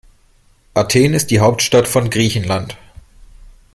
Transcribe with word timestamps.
Athen 0.73 1.13
ist 1.13 1.29
die 1.29 1.41
Hauptstadt 1.41 1.87
von 1.87 2.09
Griechenland. 2.09 2.75